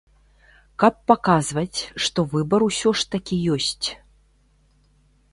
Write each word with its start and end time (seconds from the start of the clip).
Каб 0.83 0.93
паказваць, 1.09 1.79
што 2.05 2.19
выбар 2.31 2.61
усё 2.69 2.93
ж 3.01 3.05
такі 3.17 3.35
ёсць. 3.57 3.87